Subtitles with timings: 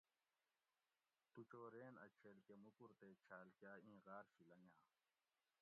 [1.33, 4.79] "تو چو رین اَ چھیل کہۤ مُکور تے چھال کاۤ ایں غار شی لنگاۤ"""